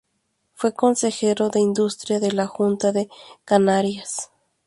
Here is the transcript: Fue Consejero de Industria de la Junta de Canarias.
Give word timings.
Fue 0.55 0.73
Consejero 0.73 1.49
de 1.51 1.59
Industria 1.59 2.19
de 2.19 2.31
la 2.31 2.47
Junta 2.47 2.91
de 2.91 3.07
Canarias. 3.45 4.31